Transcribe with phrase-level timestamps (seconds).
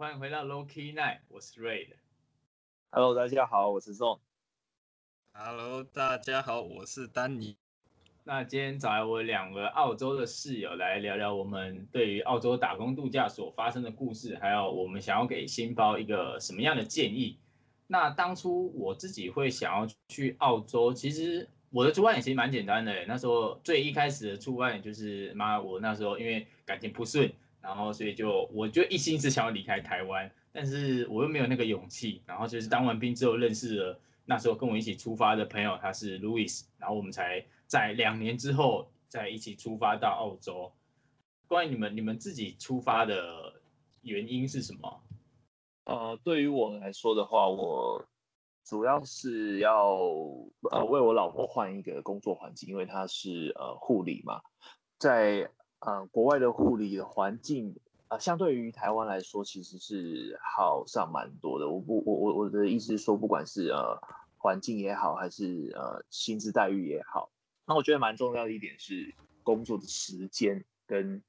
[0.00, 1.88] 欢迎回到 Low Key Night，我是 Ray。
[2.92, 4.20] Hello，大家好，我是 Zong。
[5.32, 7.56] Hello，大家好，我是丹尼。
[8.22, 17.36] 那今天找来我两个澳洲的室友来聊聊我们对于澳洲打工度假所发生的故事，还有我们想要给新包一个什么样的建议。
[17.88, 23.04] 那当初我自己会想要去澳洲，其实我的出发点其实蛮简单的。
[23.06, 32.22] 那时候最一开始的出发点就是，妈，我那时候因为感情不顺，然后所以就我就一心只想要离开台湾，但是我又没有那个勇气。
[32.26, 40.72] 然后就是当完兵之后认识了那时候跟我一起出发的朋友，他是 Louis，然后我们才在两年之后再一起出发到澳洲。
[41.46, 43.54] 关于你们，你们自己出发的
[44.02, 45.02] 原因是什么？
[45.84, 48.04] 呃，对于我来说的话，我
[48.62, 49.96] 主要是要
[50.70, 54.42] 呃为我老婆换一个工作环境，因为她是呃护理嘛，
[54.98, 55.50] 在
[55.80, 57.76] 呃国外的护理的环境
[58.08, 61.68] 啊，相对于台湾来说，其实是好上蛮多的。
[61.68, 64.00] 我不我我我的意思是说，不管是呃
[64.36, 67.30] 环境也好，还是呃薪资待遇也好，
[67.66, 71.22] 那我觉得蛮重要的一点是工作的时间跟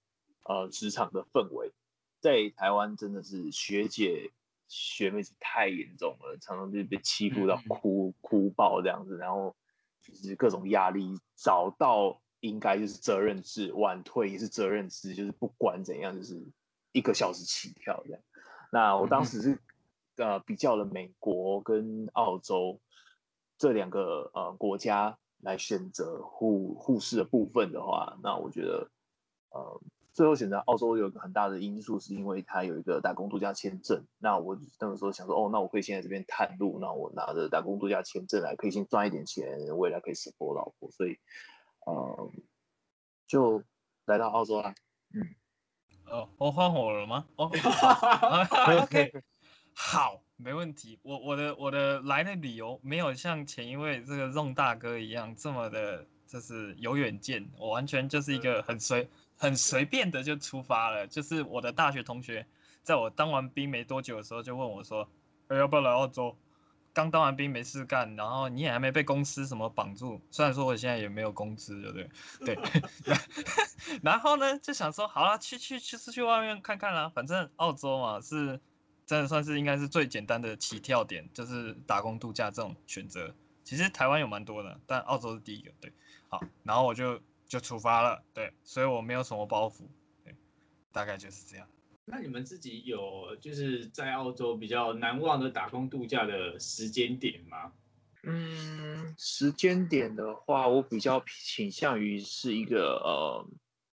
[0.43, 1.71] 呃职场的氛围，
[2.19, 4.31] 在台湾真的是学姐。
[4.71, 9.55] 学妹是太严重了，常常就被欺负到哭哭爆这样子，然后
[9.99, 16.41] 就是各种压力，找到应该就是责任制，晚退也是责任制，就是不管怎样就是
[16.91, 18.21] 一个小时起跳这样。
[18.71, 19.59] 那我当时是
[20.17, 22.79] 呃比较了美国跟澳洲
[23.57, 28.89] 这两个呃国家来选择护护士的部分的话，那我觉得
[29.49, 29.81] 呃。
[30.11, 34.03] 最后选择澳洲有一个很大的因素，是因为它有一个打工度假签证。
[34.17, 40.91] 那我那个时候想说，哦，那我可以先在这边探路，那我拿着打工度假签证来，可以先赚一点钱，未来可以 support 老婆。
[40.91, 41.17] 所以，
[41.89, 42.43] 嗯，
[43.27, 43.63] 就
[44.05, 44.73] 来到澳洲啦。
[45.13, 45.35] 嗯，
[46.05, 47.25] 哦，我换我了吗？
[47.35, 47.45] 哦，
[48.83, 49.11] OK，
[49.73, 50.99] 好，没问题。
[51.01, 57.49] 我我的我的来的理由没有像前一位这个 Zong 大哥一样这么的，就是有远见。
[57.57, 59.09] 我完全就是一个很随。
[59.41, 62.45] 很随便的就出发了，就是我的大学同学，
[62.83, 65.09] 在我当完兵没多久的时候就问我说
[65.47, 66.37] ：“要不要来澳洲？
[66.93, 71.97] 刚当完兵没事干，然后你也还没被公司什么绑住，虽然说我现在也没有工资，对不
[72.45, 72.55] 对？
[72.55, 72.57] 对。
[74.01, 78.59] 然后 呢，就想说好了，去去去去外面看看啦，反正澳洲嘛是
[79.05, 83.33] 真的算是应该是最简单的起跳点，就是打工度假这种选择。
[83.63, 85.71] 其实台湾有蛮多的，但澳洲是第一个。
[85.79, 85.93] 对，
[86.27, 87.21] 好，然后我就。
[87.49, 89.87] 就出发了，对，所以我没有什么包袱，
[90.23, 90.35] 对，
[90.91, 91.65] 大概就是这样。
[92.11, 97.71] 那你们自己有就是在澳洲比较难忘的打工度假的时间点吗？
[98.23, 103.47] 嗯，时间点的话，我比较倾向于是一个呃，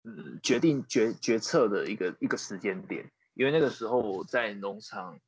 [0.05, 5.19] 嗯，决定决决策的一个一个时间点，因为那个时候我在农场，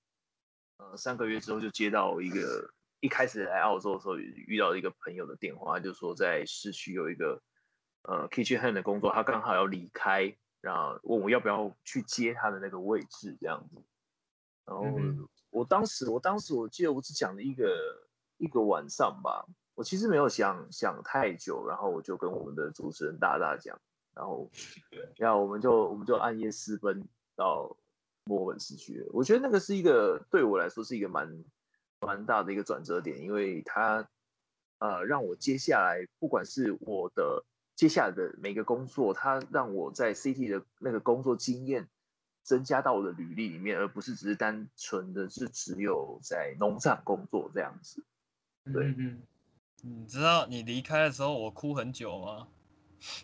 [0.79, 7.43] 呃，三个月之后就接到一个一开始来澳洲的时候遇到一个朋友的电话，就说在市区有一个。
[8.09, 10.33] 呃，kitchen hand 的工作，他刚好要离开，
[10.67, 13.81] 然后问我要不要去接他的那个位置，这样子。
[14.65, 14.85] 然后
[15.51, 18.05] 我当时，我当时我记得我只讲了一个
[18.39, 19.47] 一个晚上吧，
[19.77, 23.79] 我其实没有想想太久，然后我就跟我们的主持人大大讲，
[24.13, 24.51] 然后，
[25.15, 27.07] 然后我们就我们就暗夜私奔
[27.37, 27.77] 到
[28.25, 29.07] 墨尔本市区。
[29.13, 31.45] 我觉得那个是一个对我来说是一个蛮
[32.01, 34.09] 蛮大的一个转折点，因为他
[34.81, 37.45] 呃让我接下来不管是我的。
[37.77, 41.87] 接下来的每个工作，它让我在 CT 的那个工作经验
[42.43, 48.03] 增加到我的履历里面，而不是只是单纯的是只有在农场工作这样子。
[48.73, 49.23] 对，嗯，
[49.83, 52.49] 你知道你离开的时候我哭很久吗？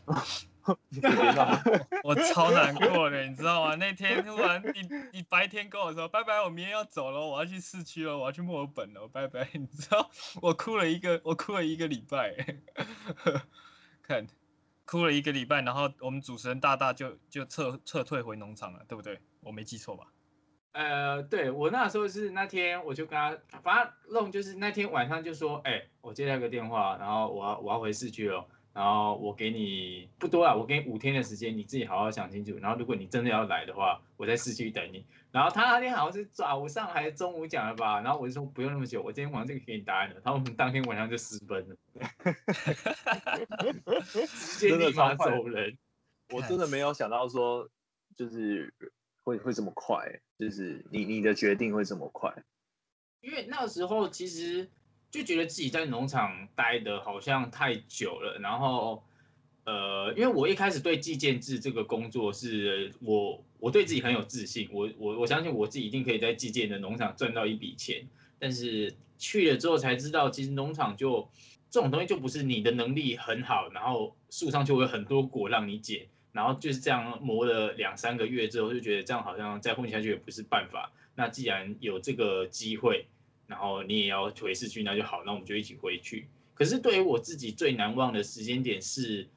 [2.04, 3.74] 我超难过的，你知道吗？
[3.74, 9.48] 那天突然你你 白天跟我说拜拜，我明天要走了，我要去市区了，我要去墨尔本了，拜拜。
[9.54, 10.10] 你知道
[10.40, 12.62] 我哭了一个我哭了一个礼拜，
[14.02, 14.26] 看。
[14.84, 19.20] 哭了一个礼拜，然后我们主持人大大就就撤撤退回农场了，对不对？
[19.40, 20.06] 我没记错吧？
[20.72, 28.46] 呃，对我那时候是那天我就跟他，反正弄就是那天晚上就说，哎，我接到一个电话，然后我要我要回市区了。
[28.74, 32.56] 然后我给你不多啊，我给你五天的时间，你自己好好想清楚。
[32.56, 35.04] 然后如果你真的要来的话，我在市区等你。
[35.30, 38.00] 然后他那天好像是早上还是中午讲的吧？
[38.00, 40.14] 然后我就说不用那么久，我今天晚上就给你答案了。
[40.24, 41.76] 然后我们当天晚上就私奔了，
[44.34, 45.76] 直接立马走人。
[46.30, 47.68] 我真的没有想到说，
[48.16, 48.72] 就是
[49.22, 52.34] 会会这么快，就是你你的决定会这么快。
[53.20, 54.70] 因为那时候其实。
[55.12, 59.04] 就觉得自己在农场待的好像太久了，然后
[59.64, 68.02] 呃，因为我一开始对计件制这个工作是我我对自己很有自信，我我我相信我自己一定可以在计件的农场赚到一笔钱。
[68.38, 71.28] 但是去了之后才知道，其实农场就
[71.70, 80.90] 这种东西就不是你的能力很好，然后树上就会有很多果让你捡，然后就是这样磨了两三个月之后，就觉得这样好像再混下去也不是办法。
[81.14, 83.04] 那既然有这个机会，
[83.52, 86.26] 然后你也要回市区，那就好，那我们就一起回去。
[86.54, 89.28] 可是对于我自己最难忘的时间点是。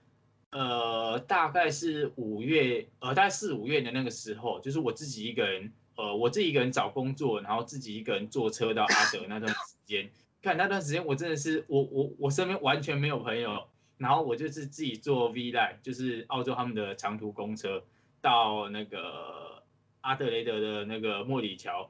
[0.52, 10.10] 呃，大概是五月，呃，大概四五月的那个时候，就是我自己一个人，呃，我自己一个人找工作，然后自己一个人坐车到阿德那段时间，
[10.42, 13.68] 看那段时间我真的是，我我我身边完全没有朋友，
[13.98, 17.84] 然后我就是自己坐 V line，就是澳洲他们的长途公车，
[18.22, 19.62] 到那个
[20.00, 21.90] 阿德雷德的那个莫里桥，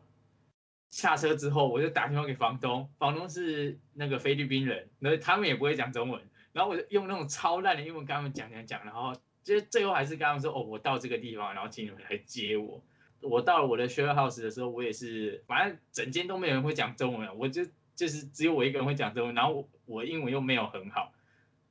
[0.96, 6.22] 下车之后我就打电话给房东，房东是那个菲律宾人，那他们也不会讲中文。
[6.54, 9.14] 然后我就用那种超烂的英文跟他们讲讲讲，然后
[9.44, 12.82] 就最后还是跟他们说，哦，我到这个地方，然后请你们来接我。
[13.20, 21.12] 我到了我的 share house 的时候，我也是，反正整间都没有人会讲中文，我就就是只有我一个人会讲中文，然后我我英文又没有很好，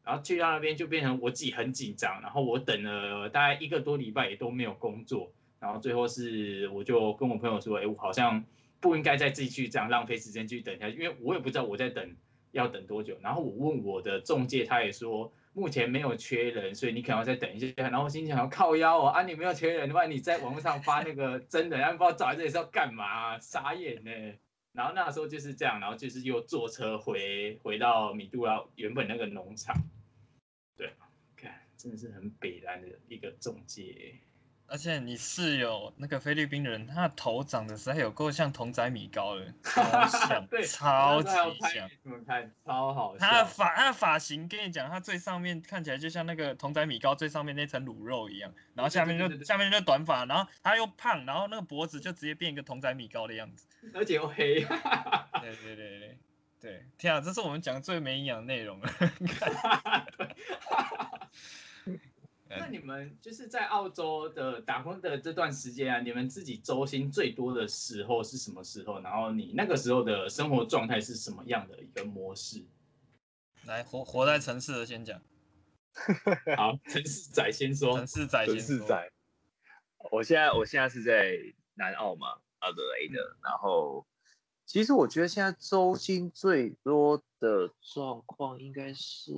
[0.04, 8.44] 然后去到那边就变成我自己很紧张，然后我等了大概一个多礼拜也都没有工作，然后最后是我就跟我朋友说，哎，我好像
[8.84, 12.14] 不应该再继续这样浪费时间去等下去，因为我也不知道我在等。
[12.54, 13.18] 要等多久？
[13.20, 17.72] 然后我问我的中介，他也说目前没有缺人，所以你可能要再等一下。
[17.76, 23.36] 然后我心想要靠腰哦，啊你没有缺人的话，你在网络上发那个真的，然不知道找这里是要干嘛？
[23.40, 24.10] 傻眼呢。
[24.72, 29.74] 然后那时候就是这样，然后就是又坐车回回到米杜拉原本那个农场。
[30.76, 30.92] 对，
[31.34, 34.14] 看真的是很北南的一个中介。
[34.66, 41.30] 而且你室友那个菲律宾人，他的头长得实在有够像童仔米高的， 超像，超级
[41.72, 41.88] 像。
[42.02, 43.16] 你们看，超好。
[43.18, 54.64] 他的发，他的发型，跟你讲，他最上面看起来就像那个童仔米高最上面那层卤肉一样，然后下面就下面就短发，然后他又胖，然后那个脖子就直接变一个童仔米高的样子，而且又黑。
[55.40, 56.18] 对对对对
[56.60, 58.88] 对，天啊，这是我们讲最没营养的内容了。
[62.58, 69.00] 那你们就是在澳洲的打工的这段时间啊，你们自己周薪最多的时候是什么时候？
[69.00, 72.62] 然后你那个时候的生活状态是什么样的一个模式？
[73.66, 75.20] 来，活活在城市的先讲。
[76.56, 77.96] 好，城市仔先说。
[77.96, 79.12] 城市仔，城市仔。
[80.10, 81.36] 我现在我现在是在
[81.74, 83.36] 南澳嘛，阿德雷的。
[83.42, 84.04] 然后，
[84.66, 89.32] 其实我觉得现在周薪最多的状况应该是。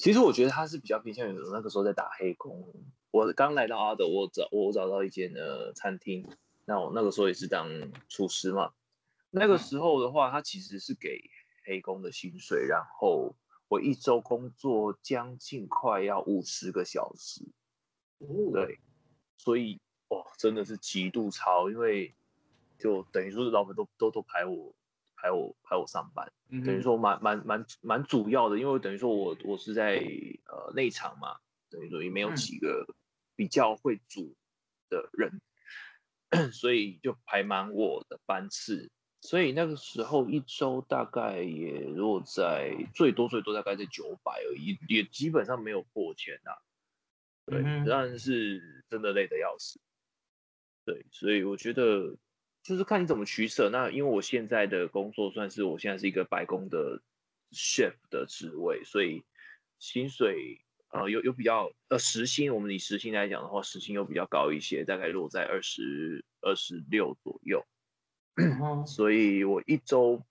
[0.00, 2.72] 其实我觉得他是比较偏向于那个时候在打黑工。
[3.10, 6.24] 我刚来到阿德，我找我找到一间呃餐厅，
[6.66, 7.68] 那我那个时候也是当
[8.08, 8.72] 厨师嘛。
[9.30, 11.20] 那个时候的话，他其实是给
[11.64, 13.34] 黑工的薪水，然后
[13.66, 17.44] 我一周工作将近快要五十个小时。
[18.52, 18.78] 对，
[19.36, 19.80] 所以
[20.10, 22.14] 哇，真的是极度超，因为
[22.78, 24.72] 就等于说是老板都都都排我。
[25.20, 26.32] 排我排我上班，
[26.64, 29.96] 等于说蛮蛮蛮蛮主要的，因为等于说我我是在
[30.46, 31.36] 呃内场嘛，
[31.68, 32.86] 等于说也没有几个
[33.34, 34.36] 比较会煮
[34.88, 35.40] 的人，
[36.52, 46.52] 所以就排满我的班次，所以那个时候一周大概也如果在最多最多大概在九百而已，也基本上没有破千呐。
[47.44, 49.80] 对，但是真的累得要死。
[50.84, 52.16] 对，所以我觉得。
[52.68, 53.70] 就是看你怎么取舍。
[53.70, 57.00] 那因为我现在的工作算是我现在是一个白宫的
[57.50, 59.24] chef 的职位，所以
[59.78, 60.60] 薪水
[60.90, 67.64] 呃有有比较呃时薪，我们以时薪来讲的话，时薪又比较高一些，大概落在二十二十六左右。
[68.86, 70.22] 所以我一周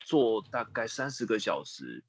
[0.00, 2.04] 做大概三十个小时，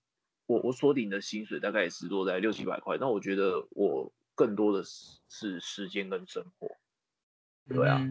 [0.46, 2.98] 我我所领的薪水大概也是落在六七百块。
[3.00, 6.76] 那我觉得我更多的是是时间跟生活，
[7.70, 8.06] 对啊。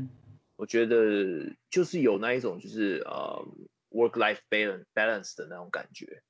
[0.60, 3.48] 我觉得就是有那一种，就是呃
[3.88, 6.22] ，work life balance balance 的那种感觉。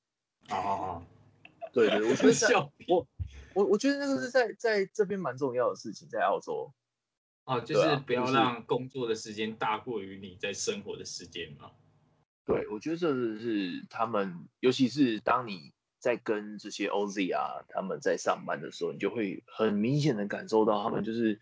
[0.50, 1.04] 哦，
[1.72, 3.08] 对对，我觉得我
[3.54, 6.72] 我我觉得那个是在在这边蛮重要的事情，在澳洲。
[7.42, 11.72] 哦，就是不要让工作的时间大过于你在生活的时间嘛。
[12.44, 21.40] 对，我觉得这是他们，尤其是当你在跟这些 OZ 啊，他们在上班的时候，你就会很明显的感受到他们就是，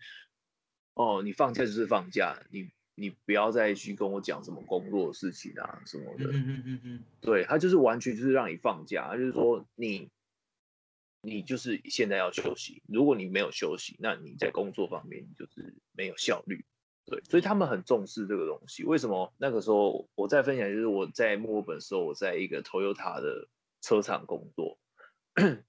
[0.95, 2.71] 哦，你放假就是放假，你。
[2.99, 10.09] 你不要再去跟我讲什么工作的事情啊什么的，嗯嗯嗯嗯，对他就是完全就是让你放假，他就是说你，
[11.21, 16.65] 你就是现在要休息，如果你没有休息，那你在工作方面就是没有效率，
[17.05, 18.83] 对，所以他们很重视这个东西。
[18.83, 23.47] 为什么那个时候我在分享，就是我在墨尔本的时候，我在一个 Toyota 的
[23.81, 24.77] 车厂工作，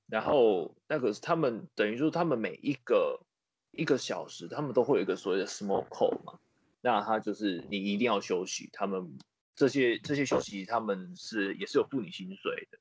[0.06, 3.20] 然后那个他们等于说他们每一个
[3.70, 6.40] 一个小时，他们都会有一个所谓的 smoke call 嘛，
[6.80, 9.18] 那他就是你一定要休息，他们
[9.54, 12.78] 这些这些休息他们是也是有付你薪水的，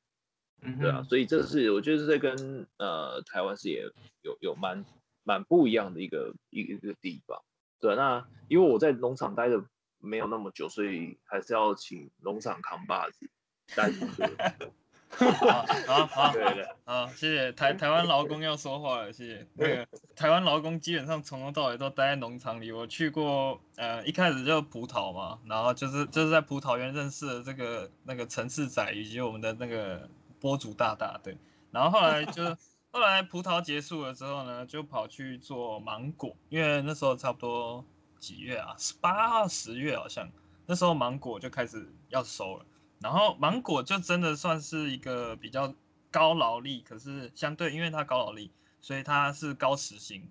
[0.62, 3.84] 嗯对啊，所以这是我觉得是在跟呃台湾是也
[4.22, 4.86] 有有蛮
[5.24, 7.42] 蛮不一样的一个一个一个地方，
[7.80, 9.64] 对啊，那因为我在农场待的
[10.00, 13.30] 没有那么久，所以还是要请农场扛把子
[13.76, 14.72] 担着。
[15.10, 19.48] 好好好对的，好，谢谢台台湾劳工要说话了，谢谢。
[19.56, 30.08] 那个台湾劳工基本上从头到尾都待在农场里，我去过，呃，一开始就葡萄嘛，然后就是就是在葡萄园认识了这个那个陈世仔以及我们的那个
[30.40, 31.38] 播主大大，对，
[31.72, 32.44] 然后后来就
[32.92, 37.84] 后来葡萄结束了之后呢，就跑去做芒果，因为那时候差不多
[38.20, 40.30] 几月啊，十八十月好像，
[40.66, 42.66] 那时候芒果就开始要收了。
[43.00, 45.74] 然后芒果就真的算是一个比较
[46.12, 48.52] 高劳力，可是相对因为它高劳力，
[48.82, 50.30] 所以它是高时薪，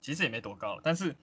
[0.00, 1.16] 其实也没多高，但是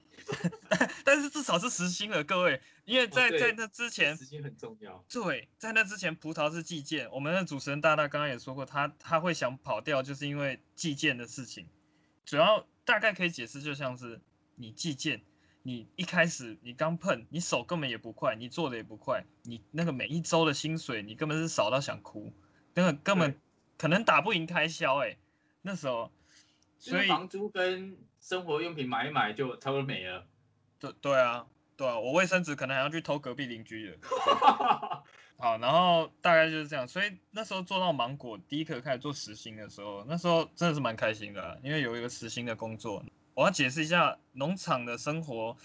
[1.06, 5.03] 但是至少是时薪了，各位，因为在、哦在那之前时薪很重要。
[5.10, 7.10] 对，在那之前，葡萄是寄件。
[7.12, 11.67] 我们的主持人大大刚刚也说过，他他会想跑掉，就是因为寄件的事情。
[12.25, 14.20] 主要大概可以解释，就像是
[14.56, 15.22] 你寄件，
[15.68, 22.32] 你一开始你刚碰，你手根本也不快，你做的也不快，你那个每一周的薪水，你根本是少到想哭，
[22.74, 23.38] 那个根本
[23.78, 25.18] 可能打不赢开销哎、
[25.64, 26.10] 那时候，
[26.80, 30.26] 所以就是房租跟生活用品买一买就差不多没了。
[30.80, 31.46] 对对啊，
[31.76, 33.98] 对啊，我卫生纸可能还要去偷隔壁邻居的。
[35.38, 43.04] 好，然后大概就是这样，所以那时候做到芒果第一刻开始做实薪的时候，那时候真的是蛮开心的啊、因为有一个实薪的工作。
[43.38, 45.56] 我要解释一下，农场的生活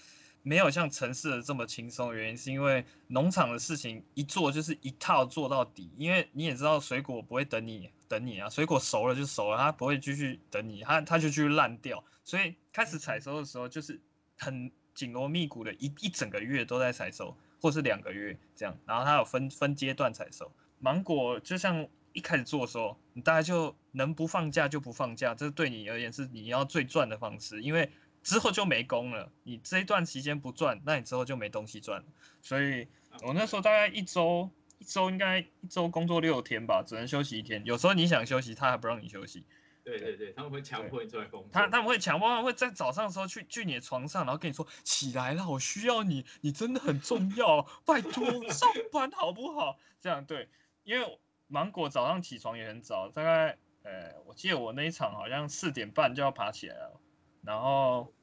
[0.43, 13.99] 没有像城市的这么轻松，原因是因为农场的事情一做就是一套做到底，因为你也知道水果不会等你等你啊，水果熟了就熟了，它不会继续等你，它它就继续烂掉，所以开始采收的时候就是
[14.37, 20.51] 很紧锣密鼓的一一整个月都在采收，或是两个月这样，然后它有分分阶段采收。
[20.77, 27.91] 芒果就像一开始做的时候，你大概就能不放假就不放假，这对你而言是你要最赚的方式，因为
[28.23, 29.31] 之后就没工了。
[29.43, 32.05] 你这一段期间不赚，那你之后就没东西赚了。
[32.41, 32.87] 所以
[33.25, 37.61] 我那时候大概一周一周应该一周工作六天吧，只能休息一天。
[37.65, 39.45] 有时候你想休息，他还不让你休息。
[39.83, 41.49] 对对对，他们会强迫你出来工作。
[41.51, 49.77] 他他们会强迫，他们会在早上的时候去去你的床上，然后跟你说起来了，我需要你，你真的很重要，拜托上班好不好？
[49.99, 50.47] 这样对，
[50.83, 56.99] 因为芒果早上起床也很早，大概呃，我记得我那一场好像四点半就要爬起来了，
[57.43, 58.13] 然后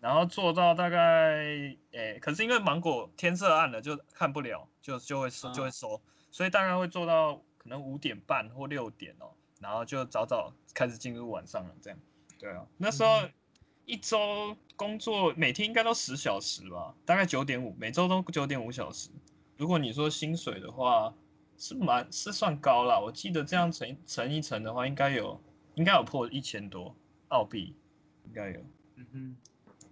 [0.00, 6.00] 然后做到大概呃，可是因为芒果天色暗了就看不了，就就会收就会收，
[6.30, 11.98] 所以大概会做到可能五点半或六点哦，然后就早早开始进入晚上了，这样。
[12.38, 13.28] 对啊，那时候
[13.84, 19.10] 一周工作每天应该都十小时吧，大概九点五，每周都九点五小时。
[19.56, 21.14] 如果你说薪水的话，
[21.62, 25.40] 是蛮是算高了，我记得这样乘乘一乘的话，应该有
[25.76, 26.92] 应该有破一千多
[27.28, 27.76] 澳币，
[28.26, 28.60] 应该有。
[28.96, 29.36] 嗯哼，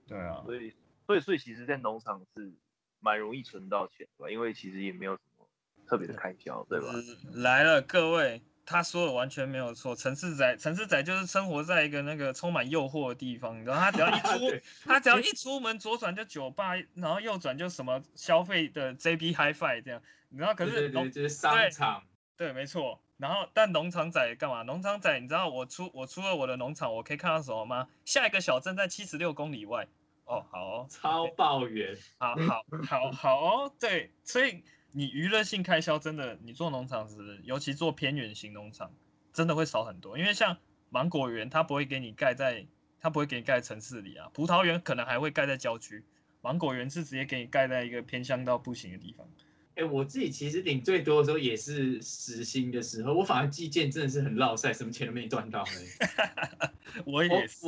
[0.09, 0.75] 对啊，所以
[1.07, 2.53] 所以所以其实，在农场是
[2.99, 5.47] 蛮容易存到钱的吧，因为其实也没有什么
[5.87, 6.89] 特别的开销，对吧？
[6.93, 9.97] 嗯来了，各位，他说的完全没有错。
[9.97, 20.55] 城市仔，城市仔就是生活在一个那个充满诱惑的地方，你知道，他只要一出，他只要一出门，左转就酒吧，然后右转就什么消费的 JB HiFi 这样，你知道？
[20.55, 22.05] 可是农就是商场。
[22.37, 23.01] 对，没错。
[23.19, 24.63] 然后，但农场仔干嘛？
[24.63, 27.89] 农场仔，你知道我出我出了我的农场，我可以看到什么吗？
[28.05, 29.87] 下一个小镇在七十六公里外。
[30.25, 34.63] 哦，好哦，超爆远，好好好好哦，对，所以
[34.93, 38.93] 你娱乐性开销真的，你做农场时，尤其做偏远型农场，
[39.33, 40.19] 真的会少很多。
[40.19, 40.57] 因为像
[40.89, 42.67] 芒果园，它不会给你盖在，
[43.01, 44.29] 它不会给你盖在城市里啊。
[44.35, 46.05] 葡萄园可能还会盖在郊区，
[46.41, 49.29] 芒果园是直接给你盖在一个偏乡到不行的地方。
[49.77, 56.71] 哎、我自己其实领最多的时候也是时薪的时候，我反而计件真的是很落塞，什么钱都没赚到呢。
[57.07, 57.67] 我也是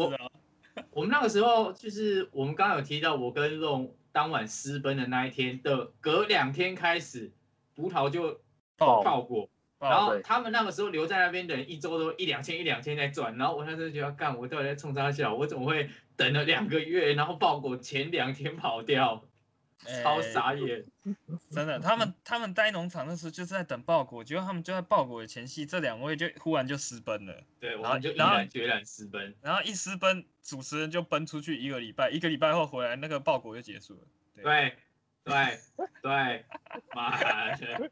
[0.91, 7.33] 我们那个时候就是我们刚刚有提到，我跟肉当晚私奔的那一天的隔两天开始，
[7.75, 8.41] 葡萄就
[8.77, 15.35] 爆爆果，哦然后他们那个时候留在那边的人一周都一两千一两千在赚，然后我那时候就要干，我到底在冲啥笑？
[15.35, 19.25] 我怎么会等了两个月，然后爆果前两天跑掉，
[20.03, 20.85] 超哎傻眼。
[21.51, 27.43] 真的，他们他们待农场的时候就是在等报果，结果他们就在报果的前夕，这两位就忽然就私奔了。
[27.59, 29.35] 对，然后就毅然后然决然私奔。
[29.43, 34.01] 然后一私奔，主持人就奔出去一个礼拜，一个礼拜后回来，那个报国就结束了。
[34.37, 34.45] 对
[35.25, 35.35] 对
[35.77, 36.45] 对对，
[36.95, 37.91] 妈的！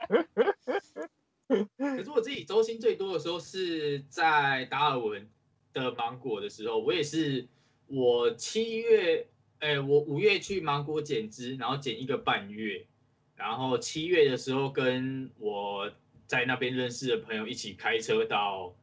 [1.77, 5.29] 可是我自己周薪最多的时候是在达尔文
[5.73, 7.49] 的芒果的时候，我也是
[7.87, 9.27] 我七月，
[9.61, 12.87] 哎，我五月去芒果剪枝，然后剪一个半月，
[13.37, 15.91] 然后七月的时候跟我
[16.27, 18.75] 在那边认识的朋友一起开车到，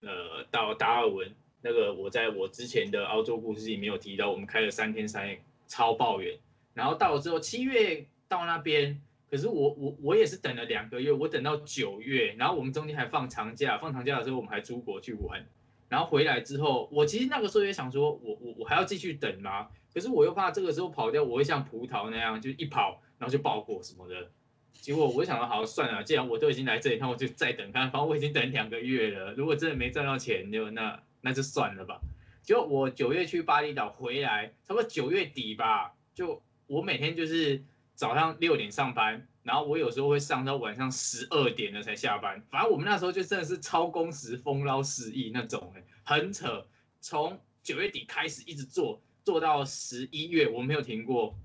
[0.00, 1.32] 呃，到达尔文。
[1.62, 6.36] 那个我在我之前的澳洲故事里面有提到，我们开了三天三夜，超抱怨。
[6.74, 9.00] 然后到了之后，七月到那边，
[9.30, 15.46] 可是我我我也是等了两个月，我等到九月，然后我们中间还放长假，放长假的时候我们还出国去玩。
[15.88, 19.68] 然后回来之后，我其实那个时候也想说，我我我还要继续等吗？
[19.94, 24.30] 可是我又怕这个时候跑掉，我会像葡萄那样，就一跑然后就爆火什么的。
[24.72, 27.90] 结果我就想到，好算了，既然我都已经来这里，那我就再等看。
[27.90, 31.00] 反正我已经等两个月了，如果真的没赚到钱，就那。
[31.26, 32.02] 那就算了吧。
[32.42, 35.94] 就我九月去巴厘岛回来，差不多九月底吧。
[36.12, 42.42] 就我每天就是早上六点上班，然后我有时候会上到晚上十二点了才下班。
[42.50, 46.66] 反正我们那时候就真的是超工时、风捞四亿那种，哎，很扯。
[47.00, 51.36] 从九月底开始一直做，做到十一月，我没有停过。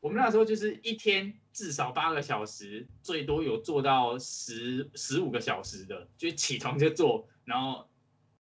[0.00, 7.86] 我们那时候就是一天至少八个小时，最多有做到十十五个小时的，就起床就做，然后。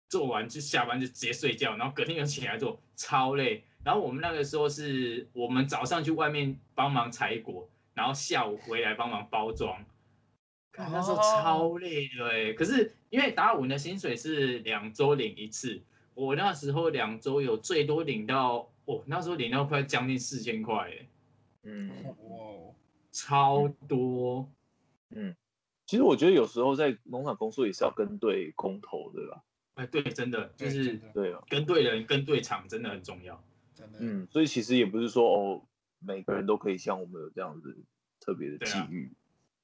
[0.07, 3.65] 做完就下班就直接睡觉，然后隔天又起来做，超累。
[3.83, 9.83] 然后我们那个时候是我们早上去外面帮忙采果，然后下午回来帮忙包装。
[10.77, 15.81] 那时候超累的哎，可是因为达尔文的薪水是两周领一次，
[16.15, 21.07] 我那时候两周有最多领到，哦，那时候领到快将近四千块哎，
[21.63, 21.91] 嗯，
[22.27, 22.73] 哇，
[23.11, 24.49] 超多。
[25.09, 25.35] 嗯，
[25.85, 29.43] 其实我觉得有时候在农场工作也是要跟对工头的啦。
[29.75, 33.43] 哎，对，真的就是对哦，跟对人、跟对场真的很重要。
[33.75, 35.61] 真的，嗯，所以其实也不是说哦，
[35.99, 37.77] 每个人都可以像我们有这样子
[38.21, 39.11] 特别的机遇，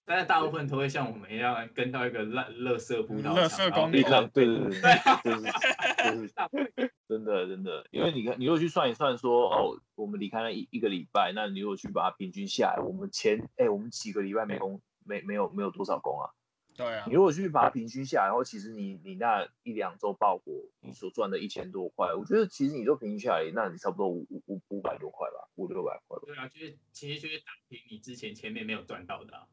[0.06, 16.32] 但是大部分都会像我们一样跟到一个烂垃圾葡萄场，工地对对对对，就是真的真的，因为你看，你如果去算一算，说哦，我们离开了一一个礼拜，那你如果去把它平均下来，我们前哎，我们几个礼拜没工，没没有没有多少工啊。
[16.74, 26.18] 对啊，你如果去把它平均下来，然后其实你你那一两周报过，你所赚的一千多块，我觉得其实你都平均下来，那你差不多五五五五百多块吧，五六百块。
[26.26, 29.48] 对啊，就是其实就是打平你之前前面没有赚到的。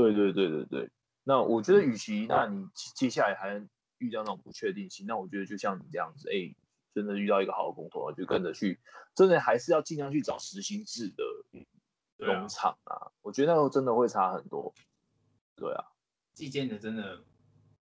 [0.00, 0.90] 对对对对对，
[1.24, 3.66] 那我觉得与其那你接下来还
[3.98, 6.54] 遇到那种不确定性，那我觉得就像你这样子，哎，
[6.94, 8.80] 真的遇到一个好的工作，就跟着去，
[9.14, 11.24] 真的还是要尽量去找实心制的
[12.18, 14.74] 农场啊，我觉得那时候真的会差很多。
[15.56, 15.84] 对啊。
[16.32, 17.22] 计件的真的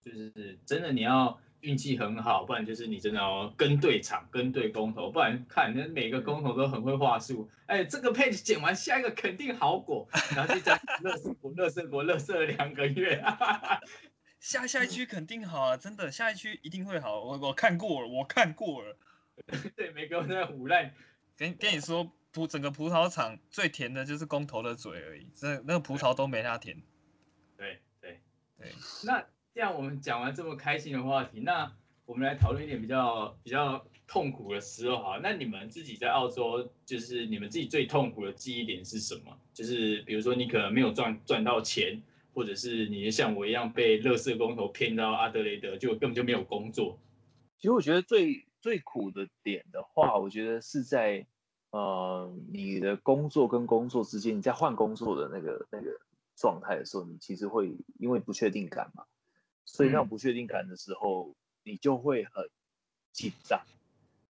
[0.02, 7.50] 就是真的，你要运气很好，不然就是你真的要跟对场、跟对工头，不然看那每个工头都很会话术。
[7.66, 13.24] 哎，这个配置剪完，下一个肯定好果，然后就在乐色国、乐色国、乐色了两个月。
[14.40, 17.22] 下下一区肯定好啊，真的，下一区一定会好。
[17.22, 18.98] 我我看过了，我看过了。
[19.76, 20.94] 对，每个人在胡乱。
[21.36, 26.82] 跟跟你说，葡整个葡萄厂最甜的就是工头的嘴而已，那那个葡萄都没他甜。
[27.58, 27.82] 对，
[29.04, 31.72] 那这样我们讲完这么开心的话题，那
[32.06, 35.20] 我们来讨论一点比较比较痛苦的时候哈。
[35.22, 39.38] 那你们自己在澳洲，就是你们自己最痛苦的记忆点是什么？
[39.54, 42.02] 就是比如说你可能没有赚赚到钱，
[42.34, 46.98] 或者是你像我一样被乐色工头骗到阿德雷德，就根本就没有工作。
[47.58, 51.26] 其实我觉得最最苦的点的话，我觉得是在
[51.72, 56.00] 呃你的工作跟工作之间，你在换工作的那个那个。
[56.42, 59.04] 状态的时候，你其实会因为不确定感嘛，
[59.72, 62.50] 所以那种不确定感的时候，你就会很
[63.14, 63.62] 紧张。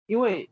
[0.07, 0.49] 因为，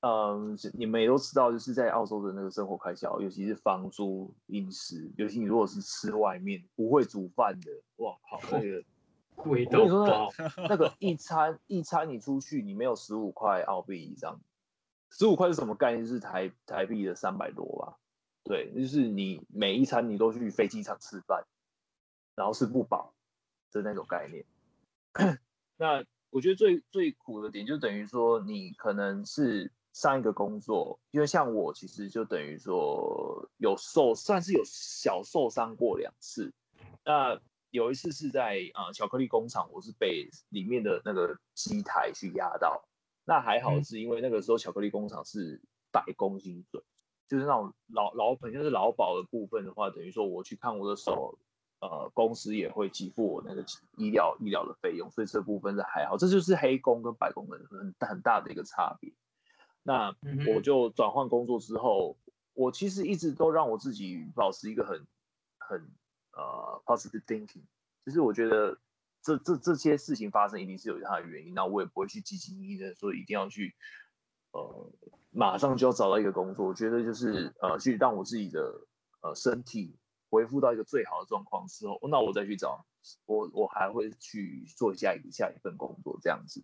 [0.00, 8.82] 嗯，你们也都知道，就是在澳洲的那个生活开销，尤其是房租、饮食，尤其你如果是吃外面不会煮饭的，哇靠，那个
[9.36, 10.32] 贵到爆，
[10.68, 14.40] 那个一餐一餐你出去，你没有十五块澳币以上，
[15.10, 16.04] 十五块是什么概念？
[16.04, 17.96] 是台台币的三百多吧。
[18.42, 21.46] 对，就是你每一餐你都去飞机场吃饭，
[22.34, 23.13] 然后是不饱
[23.74, 24.46] 的那种概念。
[25.76, 36.52] 那我觉得最最苦的点就等于说，你可能是上一个工作，因为像我其实就等于说有受算是有小受伤过两次。
[37.04, 37.38] 那
[37.70, 42.88] 有一次是在啊巧克力工厂，我是被里面的那个机台去压到，
[43.24, 45.60] 那还好是因为那个时候巧克力工厂是
[45.90, 46.82] 百公斤准。
[47.26, 51.38] 就是那种劳劳本就是劳保的部分的话，等于说我去看我的手，
[51.84, 53.62] 呃，公司也会给付我那个
[53.98, 56.16] 医疗医疗的费用，所以这部分是还好。
[56.16, 59.12] 这就是黑工跟白工的很很大的一个差别。
[59.82, 60.16] 那
[60.54, 62.16] 我就转换工作之后，
[62.54, 65.06] 我其实一直都让我自己保持一个很
[65.58, 65.90] 很
[66.32, 67.64] 呃 positive thinking，
[68.06, 68.78] 就是我觉得
[69.20, 73.74] 这这这些事情发生一定是有它的原因，那我也不会去积极意的说一定要去
[74.52, 74.90] 呃
[75.30, 76.66] 马上就要找到一个工作。
[76.66, 78.86] 我觉得就是呃去让我自己的
[79.20, 79.98] 呃身体
[80.34, 82.84] 恢复到一个最好的状况之后，那我再去找
[83.24, 86.62] 我我还会去做下一下一份工作这样子。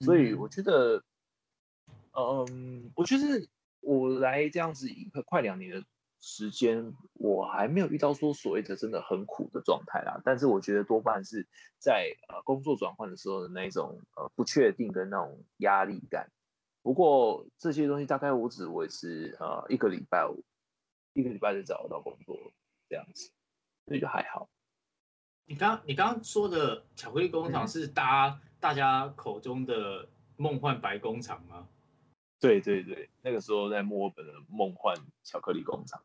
[0.00, 1.04] 所以我觉得，
[2.12, 3.46] 嗯，我觉得
[3.80, 5.84] 我来这样子一个快两年的。
[6.26, 11.46] 时间我还没有遇到说所谓的真的很苦的状态啦，但是我觉得多半是
[11.78, 16.30] 在呃工作转换的时候的那种呃不确定跟那种压力感。
[16.80, 20.26] 不过这些东西大概我只维持呃一个礼拜，
[21.12, 22.38] 一个礼拜就找得到工作
[22.94, 23.32] 这样子，
[23.88, 24.48] 所以就还好。
[25.46, 31.68] 你刚你刚刚说的巧克力工厂是大大家口中的梦幻白工厂吗？
[32.38, 36.00] 对对对，那个时候在墨尔本的梦幻巧克力工厂。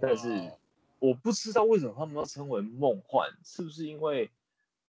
[0.00, 0.52] 但是
[0.98, 4.28] 我不知道为什么他们要称为梦幻，是不是因为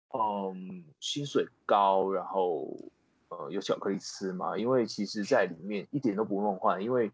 [0.09, 2.77] 嗯薪水高，然后
[3.29, 4.57] 呃有巧克力吃嘛？
[4.57, 7.09] 因为其实在里面一点都不梦幻，因为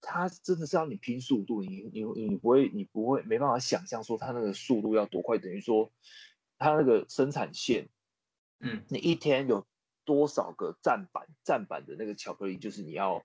[0.00, 5.92] 它真的是要你拼速度，你你你不会你不会没办法想象说它那个速度要多快，等于说
[6.58, 7.88] 它那个生产线，
[8.60, 9.66] 嗯，你一天有
[10.04, 13.24] 多少个站板站板的那个巧克力，就是你要。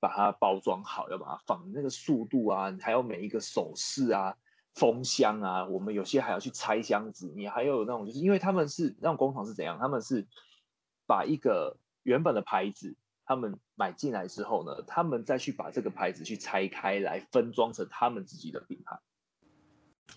[0.00, 4.36] 把它包装好，要把它放那个速度啊，你还有每一个手势啊、
[4.74, 7.32] 封箱啊，我们有些还要去拆箱子。
[7.34, 9.78] 你还有那种，就是因为他们是那种工厂是怎样？
[9.78, 10.28] 他们是
[11.06, 19.00] 把一个原本的牌子，他们买进来之后呢，他们再去把这个牌子去拆开来分装成他们自己的品牌。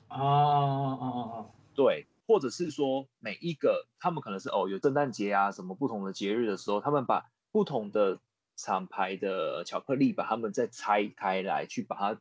[0.10, 8.20] 哦哦哦哦，对，或者是说每一个他们可能是哦有圣诞节啊什么不同的节日的时候，他们把不同的。
[8.60, 12.20] 厂牌的巧克力，把它们再拆开来，去把它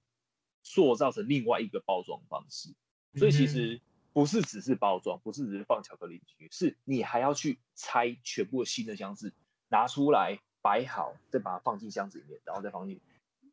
[0.62, 2.75] 塑造成另外一个包装方式。
[3.14, 3.81] 所以其实
[4.12, 9.33] 不是只是包装，不是只是放巧克力进去，是你还要去拆全部的新的箱子，
[9.68, 13.00] 拿出来摆好，再把它放进箱子里面，然后再放进。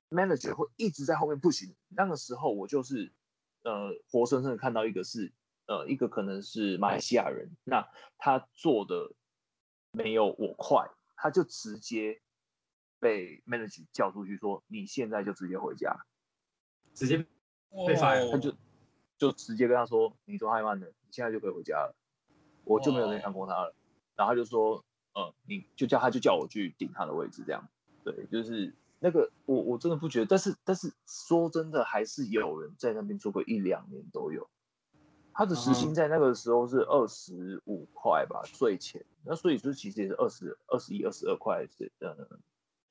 [0.09, 1.75] Manager 会一直在后面不行。
[1.89, 3.11] 那个时候我就是
[3.61, 5.31] 呃活生生的看到一个是
[5.67, 9.13] 呃一个可能是马来西亚人，那他做的
[9.91, 12.19] 没有我快，他就直接。
[13.03, 15.93] 被 manager 叫出去说：“你现在就直接回家，
[16.93, 17.17] 直接
[17.85, 18.55] 被 fire。”他就
[19.17, 21.93] 就直接跟他说：“你做太慢了，你现在就可以回家了。”
[22.63, 23.75] 我就没有再看过他了。
[24.15, 24.81] 然后他就说
[25.13, 27.67] ：“呃，你就叫他就叫我去顶他的位置，这样。”
[28.03, 34.49] 对，就是那个我我真的不觉得，但是但是说真的，还是有人在那边做过一两年都有。
[35.33, 39.03] 他的时薪在那个时候是二十五块吧，税前。
[39.23, 42.39] 那所以说其实也是二十二十一、二十二块是呃。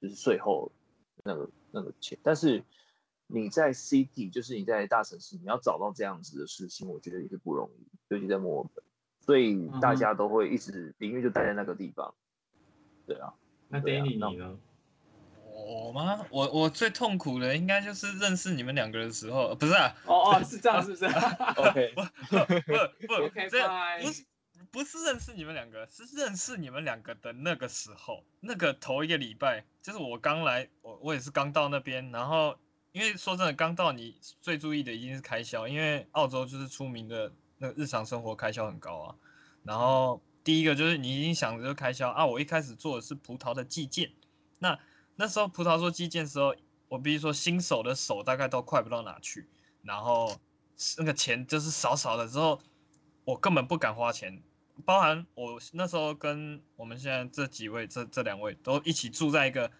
[0.00, 0.72] 就是税后
[1.22, 2.64] 那个那个钱，但是
[3.28, 8.85] 你在 City，就是你在大城市，你要找到这样子的事情，我觉得也是不容易，尤其在墨尔本，
[9.24, 12.12] 所以大家都会一直宁愿就待在那个地方。
[13.06, 13.32] 对啊，
[13.68, 14.58] 那 Danny 你呢？
[15.54, 16.26] 我吗？
[16.30, 19.94] 我我最痛苦的应该就是认识你们两个的时候，不是啊？
[20.06, 21.04] 哦哦， 是这样，是不是？
[21.56, 23.48] OK，不不不不，OK，
[24.02, 24.24] 不是。
[24.70, 32.56] 不是认识你们两个，是认识你们两个的那个时候，那个头一个礼拜，就是我刚来，我我也是刚到那边，然后
[32.92, 37.30] 因为说真的，刚到你最注意的一定是开销，因为澳洲就是出名的
[37.62, 39.14] 那日常生活开销很高啊。
[39.62, 44.11] 然后第一个就是你已经想着开销啊，我一开始做的是葡萄的寄件，
[44.59, 44.77] 那
[45.14, 46.55] 那时候葡萄做寄件的时候，
[46.88, 49.48] 我必须说新手的手大概都快不到哪去，
[49.83, 50.37] 然后
[50.98, 52.61] 那个钱就是少少的，之后
[53.25, 54.42] 我根本不敢花钱。
[54.85, 59.70] 包含我那时候跟我们现在这几位这这两位都一起住在一个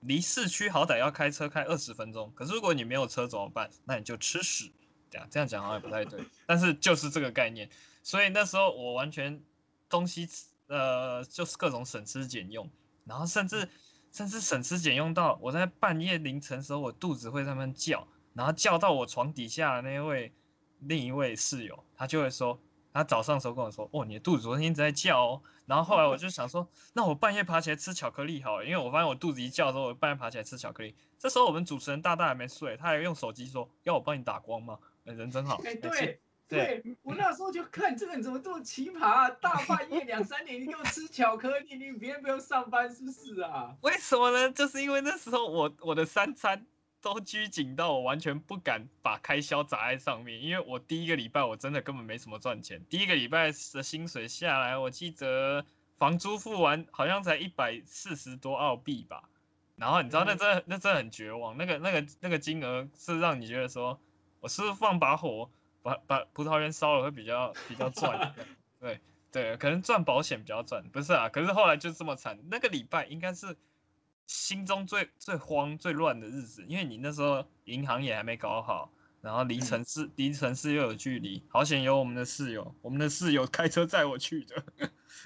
[0.00, 3.70] 离市区好歹要开车开二十分钟，可是如果你没有车怎么办？
[3.84, 4.70] 那你就吃屎，
[5.12, 7.68] 这样这样讲好像也不太对，但是就是这个概念。
[8.02, 9.40] 所以那时候我完全
[9.88, 10.28] 东西
[10.66, 12.68] 呃就是各种省吃俭用，
[13.04, 13.68] 然后甚至
[14.10, 20.32] 甚至省吃俭用到我在半夜凌晨时候我肚子会在那边叫，然后叫到我床底下的那位
[20.80, 22.58] 另一位室友，他就会说。
[22.94, 35.60] 他早上的时候跟我说：“哦，你的肚子昨天一直在叫哦。”然后后来我就想说：“那我半夜爬起来吃巧克力好，因为我发现我肚子一叫的时候，我半夜爬起来吃巧克力。”这时候我们主持人大大还没睡，他还用手机说：“要我帮你打光吗？”人真好。
[35.66, 39.30] 哎，对对，我那时候就看这个人怎么这么奇葩啊！
[39.30, 43.74] 大半夜两三点你给我吃巧克力，你别人不用上班是不是啊？
[43.82, 44.50] 为什么呢？
[44.52, 46.66] 就是因为那时候我我的三餐。
[47.04, 52.80] 都拘谨到我完全不敢把开销砸在上面，因为我第一个礼拜我真的根本没什么赚钱。
[52.88, 55.66] 第一个礼拜的薪水下来，我记得
[55.98, 59.28] 房租付完好像才一百四十多澳币吧。
[59.74, 63.98] 然后你知道那真那真的很绝望，那个那个那个金额是让你觉得说，
[64.42, 65.48] 我是不是放把火
[65.82, 68.34] 把把葡萄园烧了会比较比较赚。
[68.80, 69.00] 对
[69.30, 71.28] 对，可能赚保险比较赚，不是啊？
[71.28, 73.56] 可是后来就这么惨，那个礼拜应该是
[74.26, 78.92] 心中最最慌最乱的日子，因为你那时候银行也还没搞好。
[79.20, 84.64] 然后离城市离城市又有距离，好险有我们的室友，我们的室友开车载我去的。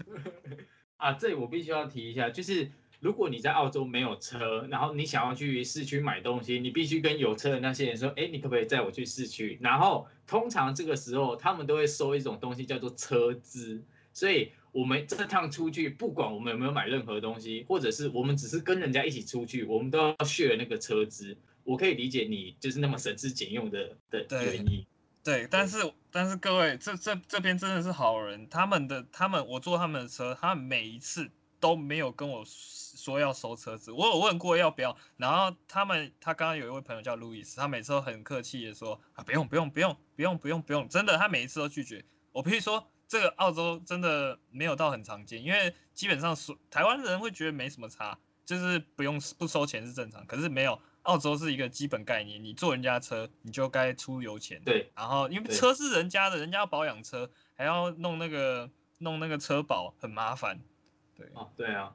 [0.99, 2.71] 啊，这里我必须要提一下，就是
[3.01, 9.59] 如果你在澳洲没有车，然后你想要去市区买东西，你必须跟有车的那些人说，哎，你可不可以载我去市区？
[9.61, 13.83] 然后通常这个时候他们都会收一种东西叫做车资，
[14.13, 21.37] 所以我们这趟出去，不管我们有没有买任何东西，或者是我们只是跟人家一起出去，我们都要 share 那个车资。
[21.65, 24.87] 我可以理解你就是那么省吃俭用的的原因，
[25.25, 25.79] 对，但是
[26.13, 31.29] 但是各位，这这这边真的是好人，他们的他们我坐他们的车，他们每一次
[31.59, 32.45] 都没有跟我
[33.07, 42.05] 说要收车子，我有问过要不要，然后他们他刚刚有一位朋友叫路易斯，他每次都很客气的说啊不用不用不用不用不用不用，真的他每一次都拒绝。
[42.33, 50.77] 我必须说这个澳洲真的没有到很常见，因为基本上说台湾人会觉得没什么差，就是不用不收钱是正常，可是没有。
[51.03, 54.61] 澳洲是一个基本概念，你坐人家车，你就该出油钱。
[54.65, 60.59] 对，然后因为车是人家的，人家要保养车，还要弄那个弄那个车保，很麻烦。
[61.17, 61.95] 对，啊，对啊。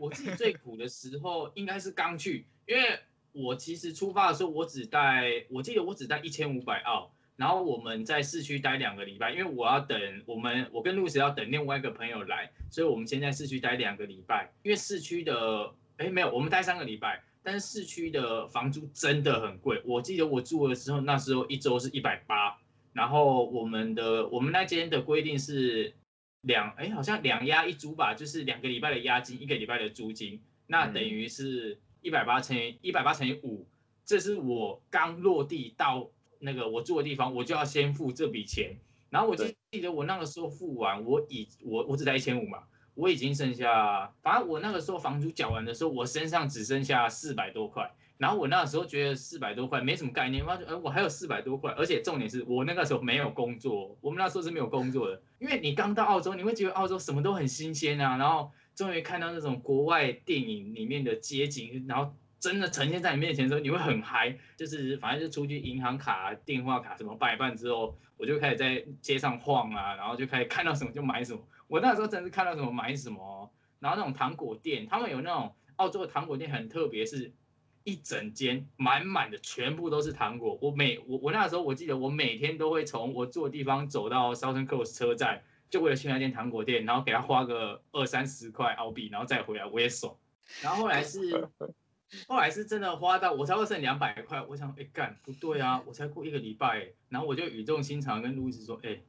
[0.00, 2.98] 我自己最苦的时候应该是刚去，因为
[3.32, 17.22] 我其实出发的时候我只带，我记得我只带一千五百澳，然后我们在市区待两个礼拜，因为我要等我们，我跟路斯要等另外一个朋友来，所以我们先在市区待两个礼拜，因为市区的，哎，没有，我们待三个礼拜。
[17.40, 22.58] 但是市区的房租真的很贵，我记得我住的时候，那时候一周是一百八，
[22.92, 25.94] 然后我们的我们那间的规定是
[26.42, 33.66] 两哎好像两押一租吧，就是两个礼拜的押金，一个礼拜的租金，那等于是一百八乘以一百八乘以五，
[34.04, 38.76] 这是我刚落地到那个我住的地方，我就要先付这笔钱，
[39.10, 42.64] 然后我就记得我那个时候付完，我已我我只带一千五嘛。
[42.94, 47.94] 我已经剩下，反正我那个时候房租缴完的时候，我身上只剩下四百多块。
[48.18, 55.22] 然后我那时候觉得四百多块没什么概念，发觉哎，我还有四百多块，而且重点是我那个时候没有工作，我们那时候是没有工作的。
[55.38, 64.36] 因为你刚到澳洲，你会觉得澳洲什么都很新鲜啊，然后终于看到那种国外电影里面的街景，然后真的呈现在你面前的时候，你会很嗨。
[64.56, 71.40] 就是反正就出去银行卡、电话卡什么办一办之后，我就开始在街上晃啊，然后就开始看到什么就买什么。
[71.68, 77.32] 我那时候真是看到什么买什么，然后那种糖果店，他们有那种澳洲的糖果店很特别，是
[77.88, 80.58] 一整间满满的，全部都是糖果。
[80.60, 90.14] 我每我我那时候我记得我每天都会从我住的地方走到 Southern Coast 车站，就为了去那间糖果店，然后给他花个二三十块澳币，然后再回来我也爽。
[90.62, 91.48] 然后后来是
[92.28, 99.00] 后来是真的花到我才会剩两百块，我想哎干不对啊，我才过一个礼拜，然后我就语重心长跟路易斯说，哎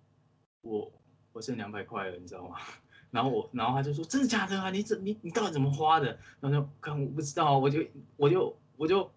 [0.61, 0.91] 我。
[1.31, 2.57] 我剩两百块了，你知道吗？
[3.11, 4.71] 然后我，然后他就说：“真的假的啊？
[4.71, 6.07] 你怎你你到底怎么花的？”
[6.41, 7.85] 然后就看我不知道，我就
[8.17, 9.11] 我就我就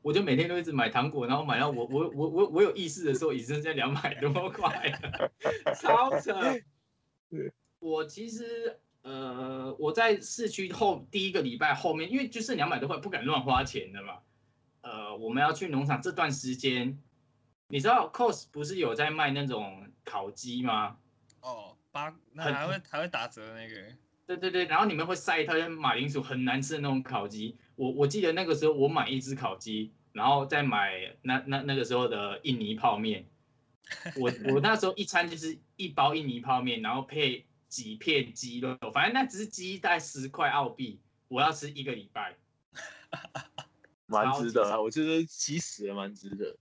[0.00, 5.30] 我就每天都一直买糖果，然后买到我我我我我有意识的时候，已剩下两百多块了，
[5.74, 6.34] 超扯。
[7.78, 14.14] 我其实呃我在市区后第一个礼拜后面，因为就剩两百多块，不敢乱花钱的嘛。
[14.80, 16.98] 呃，我们要去农场这段时间，
[17.68, 20.96] 你知道 cos 不是有在卖那种烤鸡吗？
[21.42, 23.74] 哦，八那还会还会打折那个，
[24.26, 33.26] 对对对，然后你们会晒一套马铃薯很难吃的那种烤鸡，我我记得那个时候我买一只烤鸡，然后再买那那那个时候的印尼泡面，
[34.16, 42.36] 我我那时候一餐就是一包印尼泡面，然后配几片鸡肉，反正那只鸡大概十块澳币，我要吃一个礼拜，
[44.06, 46.56] 蛮值得，我觉得鸡死了蛮值得，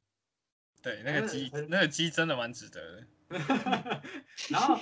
[0.82, 3.08] 对，那个鸡那个鸡真的蛮值得的。
[4.50, 4.80] 然后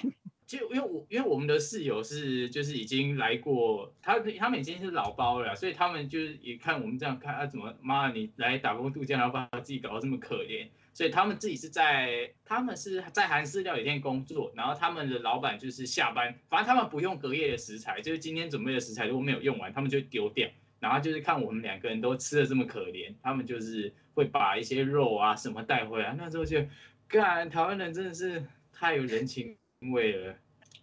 [0.57, 20.47] 就因为我因为我们的室友是就是已经来过，他他们已经是老包了，所以他们就是也看我们这样看啊，怎么妈你来打工度假，然后把自己搞得这么可怜，所以他们自己是在他们是在韩式料理店工作，然后他们的老板就是下班，反正他们不用隔夜的食材，就是今天准备的食材如果没有用完，他们就丢掉，
[20.79, 26.63] 然后就是看我们两个人都吃的这么可怜，他们就是会把一些肉啊什么带回来，那时候就。
[27.05, 29.55] 干，台湾人真的是太有人情
[29.91, 30.35] 味了，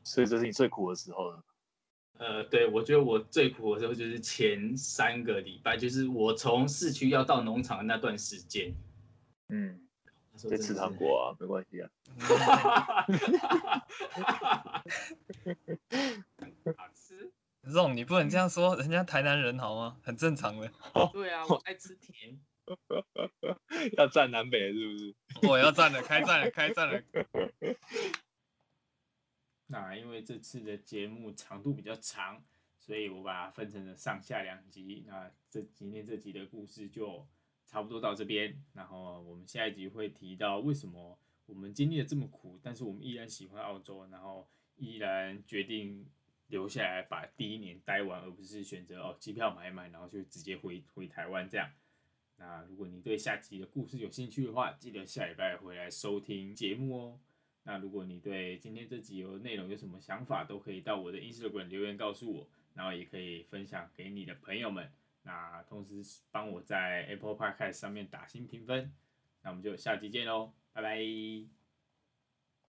[0.02, 1.44] 所以这是你最苦的时候了。
[2.18, 8.74] 呃，对，我觉得我最苦的时候就是前三个礼拜，就是我从市区要到农场的那段时间。
[9.48, 9.80] 嗯，
[10.36, 11.88] 在吃糖果啊，没关系啊。
[16.76, 17.32] 好吃。
[17.62, 19.96] 肉，你不能这样说，人家台南人好吗？
[20.02, 20.70] 很正常的。
[21.12, 22.38] 对啊，我爱吃甜。
[23.98, 25.14] 要站南北是不是？
[25.48, 27.02] 我要站了，开战了，开战了。
[29.72, 32.42] 那因为这次的节目长度比较长，
[32.80, 35.04] 所以我把它分成了上下两集。
[35.06, 37.24] 那这今天这集的故事就
[37.66, 46.04] 差不多到这边，然后我们下一集会提到为什么我们经历了这么苦，但是我们依然喜欢澳洲，然后依然决定
[46.48, 51.70] 留下来把第一年待完，而不是选择哦机票买一买，然后就直接回回台湾这样。
[52.38, 57.20] 那如果你对下集的故事有兴趣的话，记得下礼拜回来收听节目哦。
[57.62, 64.90] 那如果你对今天这集有内容有什么想法，都可以到我的 Instagram 留言告诉我，然后也可以分享给你的朋友们。
[65.22, 68.90] 那同时帮我在 Apple Podcast 上面打新评分。
[69.42, 71.59] 那我们就下期见喽，拜拜。